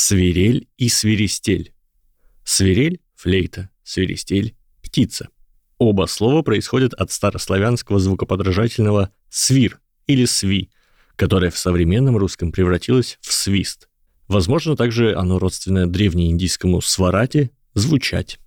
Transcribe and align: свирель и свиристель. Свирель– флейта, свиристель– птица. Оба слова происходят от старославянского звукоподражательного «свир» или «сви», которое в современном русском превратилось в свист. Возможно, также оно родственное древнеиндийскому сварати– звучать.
свирель 0.00 0.66
и 0.78 0.88
свиристель. 0.88 1.74
Свирель– 2.42 3.00
флейта, 3.14 3.68
свиристель– 3.84 4.54
птица. 4.82 5.28
Оба 5.76 6.06
слова 6.06 6.42
происходят 6.42 6.94
от 6.94 7.12
старославянского 7.12 8.00
звукоподражательного 8.00 9.12
«свир» 9.28 9.78
или 10.06 10.24
«сви», 10.24 10.70
которое 11.16 11.50
в 11.50 11.58
современном 11.58 12.16
русском 12.16 12.50
превратилось 12.50 13.18
в 13.20 13.30
свист. 13.32 13.88
Возможно, 14.26 14.74
также 14.74 15.14
оно 15.14 15.38
родственное 15.38 15.86
древнеиндийскому 15.86 16.80
сварати– 16.80 17.50
звучать. 17.74 18.38